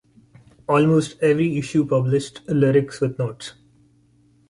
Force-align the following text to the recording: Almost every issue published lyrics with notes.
Almost 0.67 1.21
every 1.21 1.59
issue 1.59 1.85
published 1.87 2.41
lyrics 2.47 3.01
with 3.01 3.19
notes. 3.19 3.53